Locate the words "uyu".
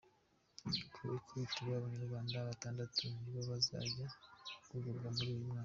5.33-5.45